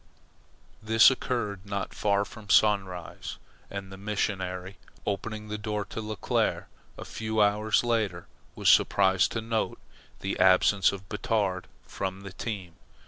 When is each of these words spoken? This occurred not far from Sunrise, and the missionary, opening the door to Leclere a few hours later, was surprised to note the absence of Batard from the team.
This 0.81 1.11
occurred 1.11 1.63
not 1.63 1.93
far 1.93 2.25
from 2.25 2.49
Sunrise, 2.49 3.37
and 3.69 3.91
the 3.91 3.97
missionary, 3.97 4.77
opening 5.05 5.47
the 5.47 5.59
door 5.59 5.85
to 5.85 6.01
Leclere 6.01 6.65
a 6.97 7.05
few 7.05 7.39
hours 7.39 7.83
later, 7.83 8.25
was 8.55 8.67
surprised 8.67 9.31
to 9.33 9.41
note 9.41 9.79
the 10.21 10.39
absence 10.39 10.91
of 10.91 11.07
Batard 11.07 11.67
from 11.85 12.21
the 12.21 12.33
team. 12.33 12.73